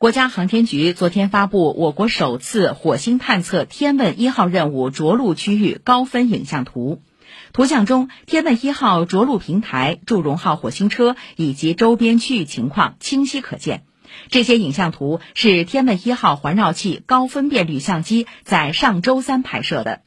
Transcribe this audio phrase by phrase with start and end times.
[0.00, 7.02] 国家航天局昨天发布我国首次火星探测天问一号任务着陆区域高分影像图。
[7.52, 13.82] 图像中天问一号着陆平台祝融号火星车以及周边区域情况清晰可见。
[14.30, 20.00] 这些影像图是天问一号环绕器高分辨率相机在上周三拍摄的。